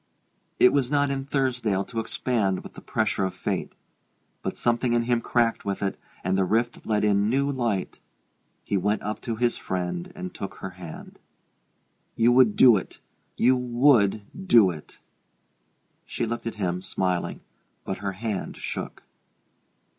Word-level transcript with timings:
It 0.59 0.73
was 0.73 0.89
not 0.89 1.11
in 1.11 1.25
Thursdale 1.25 1.83
to 1.85 1.99
expand 1.99 2.63
with 2.63 2.73
the 2.73 2.81
pressure 2.81 3.23
of 3.23 3.35
fate; 3.35 3.75
but 4.41 4.57
something 4.57 4.93
in 4.93 5.03
him 5.03 5.21
cracked 5.21 5.63
with 5.63 5.83
it, 5.83 5.95
and 6.23 6.35
the 6.35 6.43
rift 6.43 6.87
let 6.87 7.03
in 7.03 7.29
new 7.29 7.51
light. 7.51 7.99
He 8.63 8.77
went 8.77 9.03
up 9.03 9.21
to 9.21 9.35
his 9.35 9.57
friend 9.57 10.11
and 10.15 10.33
took 10.33 10.55
her 10.55 10.71
hand. 10.71 11.19
"You 12.15 12.31
would 12.31 12.55
do 12.55 12.77
it 12.77 12.97
you 13.37 13.55
would 13.55 14.23
do 14.47 14.71
it!" 14.71 14.97
She 16.07 16.25
looked 16.25 16.47
at 16.47 16.55
him, 16.55 16.81
smiling, 16.81 17.41
but 17.83 17.99
her 17.99 18.13
hand 18.13 18.57
shook. 18.57 19.03